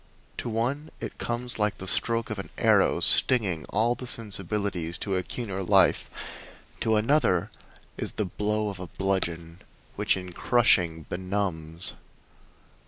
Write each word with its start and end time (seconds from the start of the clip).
To 0.37 0.49
one 0.49 0.89
it 0.99 1.19
comes 1.19 1.59
like 1.59 1.77
the 1.77 1.85
stroke 1.85 2.31
of 2.31 2.39
an 2.39 2.49
arrow, 2.57 3.01
stinging 3.01 3.65
all 3.65 3.93
the 3.93 4.07
sensibilities 4.07 4.97
to 4.97 5.15
a 5.15 5.21
keener 5.21 5.61
life; 5.61 6.09
to 6.79 6.95
another 6.95 7.51
as 7.99 8.13
the 8.13 8.25
blow 8.25 8.69
of 8.69 8.79
a 8.79 8.87
bludgeon, 8.87 9.59
which 9.97 10.17
in 10.17 10.33
crushing 10.33 11.03
benumbs. 11.03 11.93